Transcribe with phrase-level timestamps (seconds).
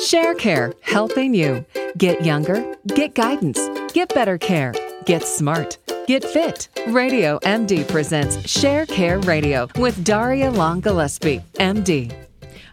[0.00, 1.62] ShareCare, helping you
[1.98, 3.60] get younger, get guidance,
[3.92, 4.72] get better care,
[5.04, 5.76] get smart,
[6.06, 6.68] get fit.
[6.88, 12.29] Radio MD presents ShareCare Radio with Darria Long Gillespie, MD.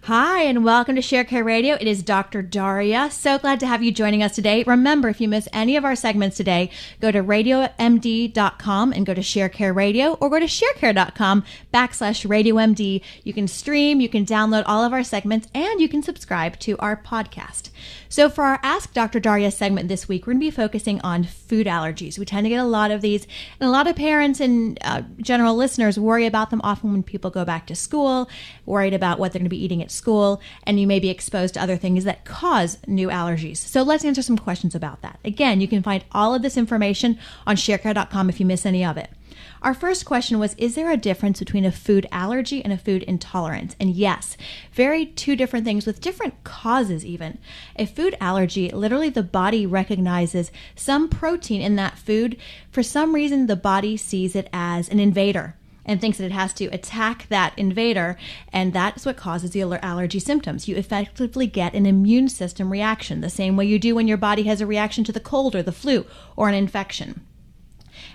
[0.07, 1.76] Hi, and welcome to ShareCare Radio.
[1.76, 2.42] It is Dr.
[2.42, 3.12] Darria.
[3.12, 4.63] So glad to have you joining us today.
[4.65, 6.69] Remember, if you miss any of our segments today,
[7.01, 13.04] go to radiomd.com and go to ShareCare Radio or go to sharecare.com backslash radiomd.
[13.26, 16.77] You can stream, you can download all of our segments, and you can subscribe to
[16.77, 17.70] our podcast.
[18.08, 19.20] So, for our Ask Dr.
[19.20, 22.18] Darria segment this week, we're going to be focusing on food allergies.
[22.18, 23.27] We tend to get a lot of these,
[23.60, 27.30] and a lot of parents and uh, general listeners worry about them often when people
[27.30, 28.30] go back to school,
[28.66, 31.56] worried about what they're going to be eating at school, and you may be exposed
[31.56, 33.58] to other things that cause new allergies.
[33.58, 35.20] So, let's answer some questions about that.
[35.26, 38.98] Again, you can find all of this information on sharecare.com if you miss any of
[38.98, 39.10] it.
[39.62, 43.04] Our first question was Is there a difference between a food allergy and a food
[43.04, 43.76] intolerance?
[43.80, 44.38] And yes,
[44.72, 47.40] very two different things with different causes, even.
[47.76, 52.38] A food allergy, literally, the body recognizes some protein in that food.
[52.71, 55.55] For some reason, the body sees it as an invader
[55.88, 58.18] and thinks that it has to attack that invader,
[58.54, 60.68] and that's what causes the allergy symptoms.
[60.68, 64.43] You effectively get an immune system reaction, the same way you do when your body
[64.43, 67.21] has a reaction to the cold or the flu or an infection.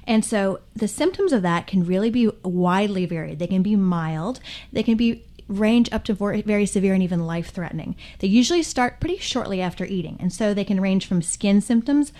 [0.06, 3.38] And so the symptoms of that can really be widely varied.
[3.38, 4.40] They can be mild,
[4.72, 7.96] they can be range up to very severe and even life threatening.
[8.20, 12.12] They usually start pretty shortly after eating, and so they can range from skin symptoms,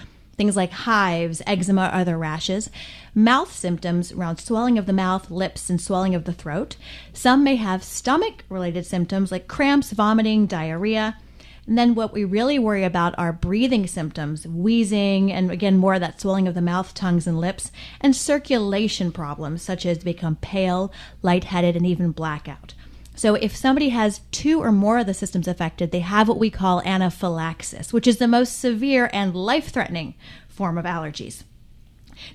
[0.43, 2.69] things like hives, eczema, other rashes,
[3.15, 6.75] mouth symptoms around swelling of the mouth, lips, and swelling of the throat.
[7.13, 11.17] Some may have stomach related symptoms like cramps, vomiting, diarrhea.
[11.65, 16.01] And then what we really worry about are breathing symptoms, wheezing, and again, more of
[16.01, 17.71] that swelling of the mouth, tongues, and lips,
[18.01, 22.75] and circulation problems such as become pale, lightheaded, and even blackout.
[23.15, 26.51] So, if somebody has two or more of the systems affected, they have what we
[26.51, 30.15] call anaphylaxis, which is the most severe and life threatening
[30.49, 31.45] form of allergies.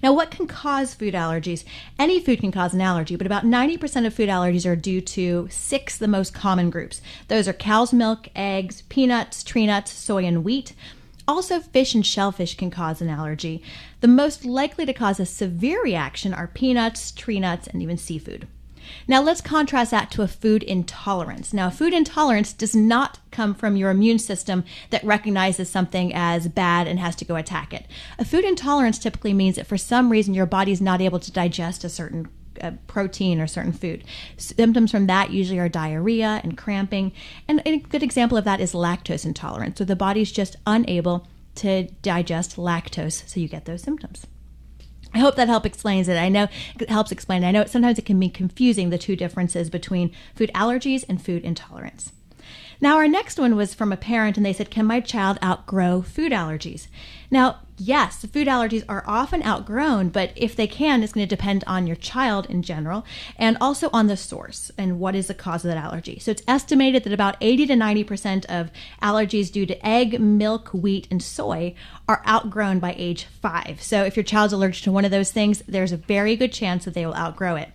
[0.03, 1.63] Now, what can cause food allergies?
[1.97, 5.47] Any food can cause an allergy, but about 90% of food allergies are due to
[5.49, 7.01] six the most common groups.
[7.27, 10.73] Those are cow's milk, eggs, peanuts, tree nuts, soy, and wheat.
[11.27, 13.61] Also, fish and shellfish can cause an allergy.
[14.01, 18.47] The most likely to cause a severe reaction are peanuts, tree nuts, and even seafood.
[19.07, 21.53] Now let's contrast that to a food intolerance.
[21.53, 26.47] Now, a food intolerance does not come from your immune system that recognizes something as
[26.47, 27.85] bad and has to go attack it.
[28.17, 31.31] A food intolerance typically means that for some reason your body is not able to
[31.31, 32.29] digest a certain
[32.61, 34.03] uh, protein or certain food.
[34.37, 37.11] Symptoms from that usually are diarrhea and cramping.
[37.47, 41.83] And a good example of that is lactose intolerance, so the body's just unable to
[42.01, 44.27] digest lactose, so you get those symptoms.
[45.13, 46.18] I hope that help explains it.
[46.18, 46.47] I know
[46.79, 47.44] it helps explain.
[47.44, 51.44] I know sometimes it can be confusing the two differences between food allergies and food
[51.44, 52.12] intolerance.
[52.79, 56.01] Now, our next one was from a parent, and they said, Can my child outgrow
[56.03, 56.88] food allergies?
[57.31, 61.63] Now, yes, food allergies are often outgrown, but if they can, it's going to depend
[61.66, 63.03] on your child in general
[63.35, 66.19] and also on the source and what is the cause of that allergy.
[66.19, 68.69] So, it's estimated that about 80 to 90% of
[69.01, 71.73] allergies due to egg, milk, wheat, and soy
[72.07, 73.81] are outgrown by age five.
[73.81, 76.85] So, if your child's allergic to one of those things, there's a very good chance
[76.85, 77.69] that they will outgrow it.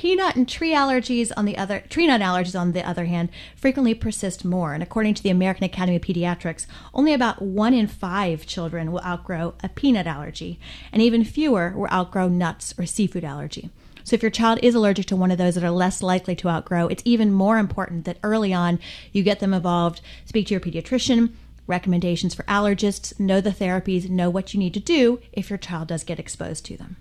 [0.00, 3.92] Peanut and tree allergies on the other tree nut allergies on the other hand frequently
[3.92, 8.46] persist more and according to the American Academy of Pediatrics only about 1 in 5
[8.46, 10.58] children will outgrow a peanut allergy
[10.90, 13.68] and even fewer will outgrow nuts or seafood allergy.
[14.02, 16.48] So if your child is allergic to one of those that are less likely to
[16.48, 18.78] outgrow, it's even more important that early on
[19.12, 21.34] you get them involved, speak to your pediatrician,
[21.66, 25.88] recommendations for allergists, know the therapies, know what you need to do if your child
[25.88, 26.96] does get exposed to them.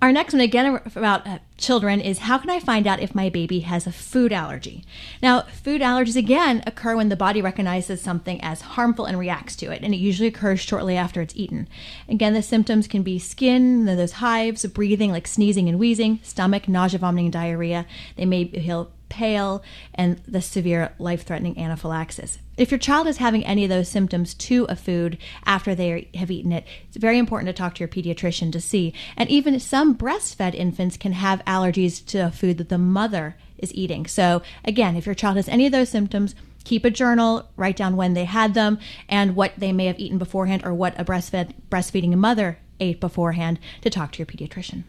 [0.00, 3.28] Our next one, again about uh, children, is how can I find out if my
[3.28, 4.84] baby has a food allergy?
[5.22, 9.70] Now, food allergies again occur when the body recognizes something as harmful and reacts to
[9.70, 11.68] it, and it usually occurs shortly after it's eaten.
[12.08, 16.98] Again, the symptoms can be skin, those hives, breathing like sneezing and wheezing, stomach, nausea,
[16.98, 17.86] vomiting, and diarrhea.
[18.16, 19.62] They may feel pale,
[19.94, 22.38] and the severe life threatening anaphylaxis.
[22.56, 26.30] If your child is having any of those symptoms to a food after they have
[26.30, 28.94] eaten it, it's very important to talk to your pediatrician to see.
[29.14, 33.74] And even some breastfed infants can have allergies to a food that the mother is
[33.74, 34.06] eating.
[34.06, 36.34] So, again, if your child has any of those symptoms,
[36.64, 38.78] keep a journal, write down when they had them
[39.10, 43.58] and what they may have eaten beforehand or what a breastfed breastfeeding mother ate beforehand
[43.82, 44.84] to talk to your pediatrician.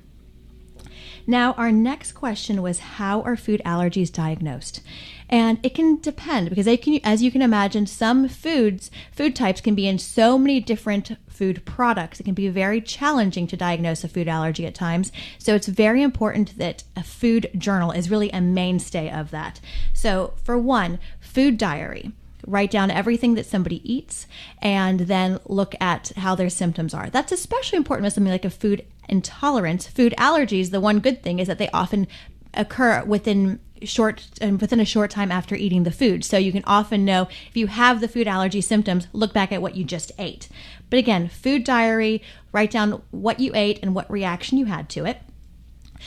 [1.25, 4.81] Now, our next question was how are food allergies diagnosed?
[5.29, 9.73] And it can depend because can, as you can imagine, some foods, food types can
[9.73, 12.19] be in so many different food products.
[12.19, 15.11] It can be very challenging to diagnose a food allergy at times.
[15.39, 19.59] So it's very important that a food journal is really a mainstay of that.
[19.93, 22.11] So, for one, food diary.
[22.45, 24.27] write down everything that somebody eats,
[24.61, 27.09] and then look at how their symptoms are.
[27.09, 29.87] That's especially important with something like a food intolerance.
[29.87, 32.07] Food allergies, the one good thing is that they often
[32.53, 36.23] occur within short and within a short time after eating the food.
[36.23, 39.61] So you can often know if you have the food allergy symptoms, look back at
[39.61, 40.49] what you just ate.
[40.89, 42.21] But again, food diary,
[42.51, 45.21] write down what you ate and what reaction you had to it.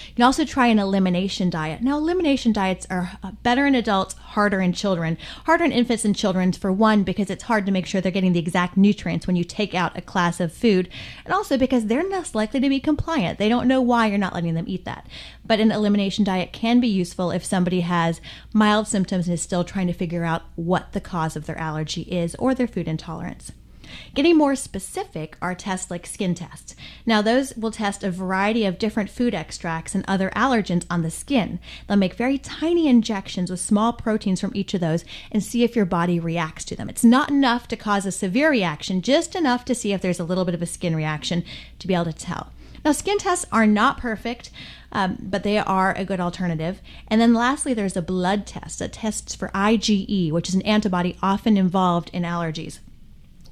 [0.09, 1.83] You can also try an elimination diet.
[1.83, 5.19] Now, elimination diets are uh, better in adults, harder in children.
[5.45, 8.33] Harder in infants and children, for one, because it's hard to make sure they're getting
[8.33, 10.89] the exact nutrients when you take out a class of food,
[11.25, 13.39] and also because they're less likely to be compliant.
[13.39, 15.07] They don't know why you're not letting them eat that.
[15.45, 18.21] But an elimination diet can be useful if somebody has
[18.53, 22.03] mild symptoms and is still trying to figure out what the cause of their allergy
[22.03, 23.53] is or their food intolerance.
[24.15, 26.75] Getting more specific are tests like skin tests.
[27.05, 31.11] Now, those will test a variety of different food extracts and other allergens on the
[31.11, 31.59] skin.
[31.87, 35.77] They'll make very tiny injections with small proteins from each of those and see if
[35.77, 36.89] your body reacts to them.
[36.89, 40.25] It's not enough to cause a severe reaction, just enough to see if there's a
[40.25, 41.45] little bit of a skin reaction
[41.79, 42.53] to be able to tell.
[42.87, 44.51] Now, skin tests are not perfect,
[44.93, 46.81] um, but they are a good alternative.
[47.09, 51.17] And then lastly, there's a blood test that tests for IgE, which is an antibody
[51.21, 52.79] often involved in allergies.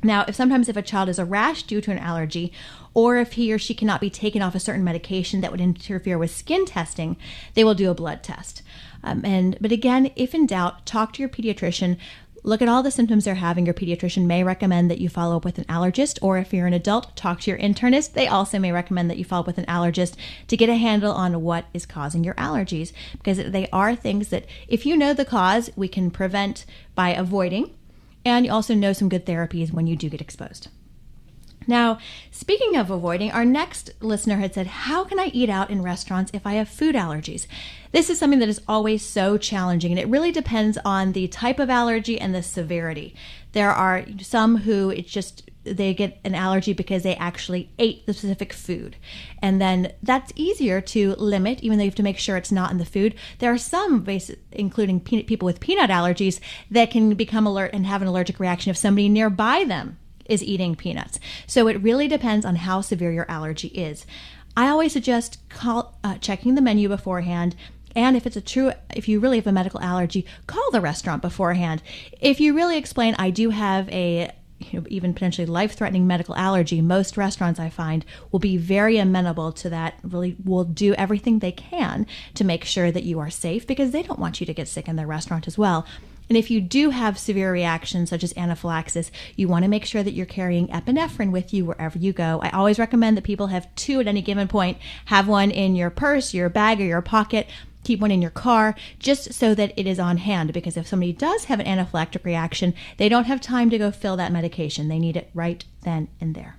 [0.04, 2.52] Now, if sometimes if a child is a rash due to an allergy,
[2.92, 6.18] or if he or she cannot be taken off a certain medication that would interfere
[6.18, 7.16] with skin testing,
[7.54, 8.62] they will do a blood test.
[9.02, 11.96] Um, and but again, if in doubt, talk to your pediatrician.
[12.46, 13.64] Look at all the symptoms they're having.
[13.64, 16.74] Your pediatrician may recommend that you follow up with an allergist, or if you're an
[16.74, 18.12] adult, talk to your internist.
[18.12, 20.14] They also may recommend that you follow up with an allergist
[20.48, 24.44] to get a handle on what is causing your allergies, because they are things that,
[24.68, 27.70] if you know the cause, we can prevent by avoiding
[28.24, 30.68] and you also know some good therapies when you do get exposed.
[31.66, 31.98] Now,
[32.30, 36.30] speaking of avoiding, our next listener had said, How can I eat out in restaurants
[36.34, 37.46] if I have food allergies?
[37.92, 41.58] This is something that is always so challenging, and it really depends on the type
[41.58, 43.14] of allergy and the severity.
[43.52, 48.12] There are some who it's just they get an allergy because they actually ate the
[48.12, 48.96] specific food.
[49.40, 52.70] And then that's easier to limit, even though you have to make sure it's not
[52.70, 53.14] in the food.
[53.38, 54.06] There are some,
[54.52, 56.40] including peanut, people with peanut allergies,
[56.70, 60.74] that can become alert and have an allergic reaction if somebody nearby them is eating
[60.74, 61.18] peanuts.
[61.46, 64.06] So it really depends on how severe your allergy is.
[64.56, 67.56] I always suggest call, uh, checking the menu beforehand.
[67.96, 71.22] And if it's a true, if you really have a medical allergy, call the restaurant
[71.22, 71.82] beforehand.
[72.20, 74.32] If you really explain, I do have a
[74.70, 79.52] you know, even potentially life-threatening medical allergy, most restaurants I find will be very amenable
[79.52, 79.98] to that.
[80.02, 84.02] Really, will do everything they can to make sure that you are safe because they
[84.02, 85.86] don't want you to get sick in their restaurant as well.
[86.28, 90.02] And if you do have severe reactions such as anaphylaxis, you want to make sure
[90.02, 92.40] that you're carrying epinephrine with you wherever you go.
[92.42, 94.78] I always recommend that people have two at any given point.
[95.06, 97.46] Have one in your purse, your bag, or your pocket
[97.84, 101.12] keep one in your car just so that it is on hand because if somebody
[101.12, 104.88] does have an anaphylactic reaction, they don't have time to go fill that medication.
[104.88, 106.56] They need it right then and there.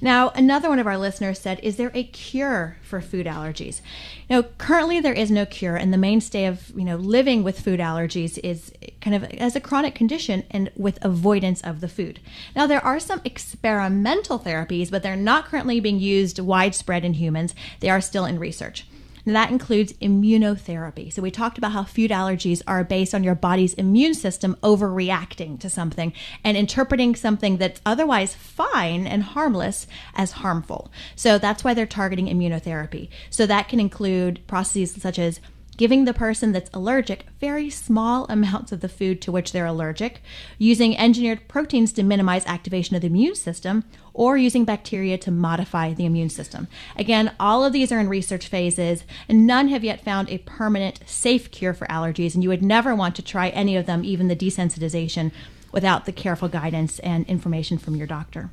[0.00, 3.80] Now, another one of our listeners said, Is there a cure for food allergies?
[4.28, 7.80] Now, currently there is no cure, and the mainstay of you know living with food
[7.80, 12.20] allergies is kind of as a chronic condition and with avoidance of the food.
[12.54, 17.54] Now, there are some experimental therapies, but they're not currently being used widespread in humans.
[17.80, 18.86] They are still in research.
[19.26, 21.12] And that includes immunotherapy.
[21.12, 25.58] So, we talked about how food allergies are based on your body's immune system overreacting
[25.60, 26.12] to something
[26.44, 30.90] and interpreting something that's otherwise fine and harmless as harmful.
[31.16, 33.08] So, that's why they're targeting immunotherapy.
[33.30, 35.40] So, that can include processes such as
[35.76, 40.22] giving the person that's allergic very small amounts of the food to which they're allergic,
[40.58, 45.94] using engineered proteins to minimize activation of the immune system, or using bacteria to modify
[45.94, 46.68] the immune system.
[46.96, 51.00] Again, all of these are in research phases, and none have yet found a permanent,
[51.06, 54.28] safe cure for allergies, and you would never want to try any of them, even
[54.28, 55.32] the desensitization,
[55.72, 58.50] without the careful guidance and information from your doctor.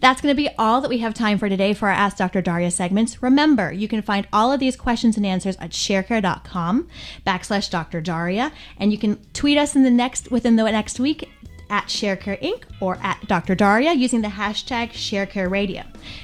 [0.00, 2.42] That's going to be all that we have time for today for our Ask Dr.
[2.42, 3.22] Darria segments.
[3.22, 6.88] Remember, you can find all of these questions and answers at sharecare.com
[7.26, 8.00] backslash Dr.
[8.00, 11.28] Darria, and you can tweet us in the next within the next week
[11.70, 12.62] at ShareCare Inc.
[12.80, 13.56] or at Dr.
[13.56, 15.82] Darria using the hashtag ShareCare Radio.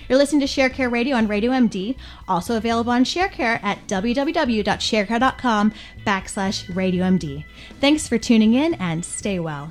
[0.09, 1.97] You're listening to ShareCare Radio on Radio MD,
[2.28, 5.73] also available on ShareCare at www.sharecare.com
[6.06, 7.44] backslash Radio MD.
[7.80, 9.70] Thanks for tuning in and stay well.